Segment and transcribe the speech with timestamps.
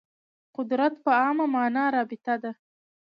[0.57, 2.51] قدرت په عامه معنا رابطه وه